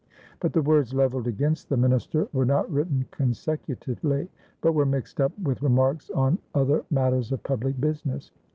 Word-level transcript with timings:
But 0.39 0.53
the 0.53 0.63
words 0.63 0.95
leveled 0.95 1.27
against 1.27 1.69
the 1.69 1.77
minister 1.77 2.27
were 2.33 2.43
not 2.43 2.67
written 2.71 3.05
consecutively, 3.11 4.29
but 4.59 4.71
were 4.73 4.83
mixed 4.83 5.21
up 5.21 5.31
with 5.37 5.61
remarks 5.61 6.09
on 6.15 6.39
other 6.55 6.83
matters 6.89 7.31
of 7.31 7.43
pubHc 7.43 7.79
business. 7.79 8.31